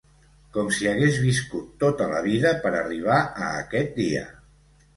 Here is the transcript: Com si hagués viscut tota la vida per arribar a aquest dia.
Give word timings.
Com 0.53 0.69
si 0.77 0.87
hagués 0.91 1.19
viscut 1.25 1.67
tota 1.85 2.09
la 2.13 2.23
vida 2.29 2.55
per 2.65 2.73
arribar 2.81 3.21
a 3.49 3.53
aquest 3.61 3.97
dia. 4.03 4.29